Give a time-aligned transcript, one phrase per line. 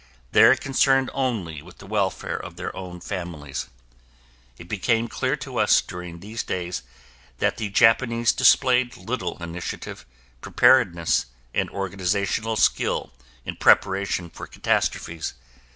[0.31, 3.67] They are concerned only with the welfare of their own families.
[4.57, 6.81] It became clear to us during these days
[7.37, 10.07] that the Japanese displayed little initiative,
[10.41, 13.13] preparedness, and organizational skill
[13.45, 15.35] in preparation for catastrophes.